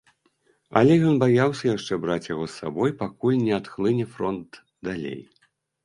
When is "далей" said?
4.93-5.21